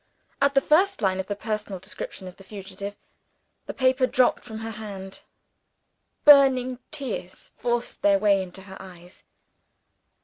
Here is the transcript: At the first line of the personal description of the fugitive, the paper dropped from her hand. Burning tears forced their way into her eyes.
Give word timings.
At 0.41 0.55
the 0.55 0.61
first 0.61 1.03
line 1.03 1.19
of 1.19 1.27
the 1.27 1.35
personal 1.35 1.77
description 1.77 2.27
of 2.27 2.37
the 2.37 2.43
fugitive, 2.43 2.97
the 3.67 3.73
paper 3.75 4.07
dropped 4.07 4.43
from 4.43 4.57
her 4.61 4.71
hand. 4.71 5.21
Burning 6.25 6.79
tears 6.89 7.51
forced 7.55 8.01
their 8.01 8.17
way 8.17 8.41
into 8.41 8.63
her 8.63 8.81
eyes. 8.81 9.23